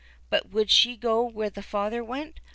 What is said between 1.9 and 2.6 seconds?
went?